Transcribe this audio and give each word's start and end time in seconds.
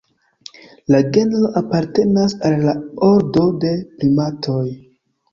La 0.93 0.99
genro 1.17 1.49
apartenas 1.59 2.33
al 2.49 2.55
la 2.69 2.73
ordo 3.09 3.43
de 3.65 3.75
primatoj. 4.01 4.63